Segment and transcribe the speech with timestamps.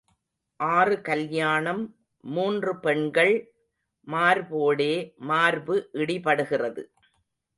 [0.59, 1.83] ஆறு கல்யாணம்
[2.23, 3.33] மூன்று பெண்கள்
[4.07, 4.93] மார்போடே
[5.29, 6.83] மார்பு இடிபடுகிறது.